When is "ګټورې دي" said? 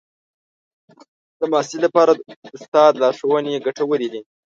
3.65-4.21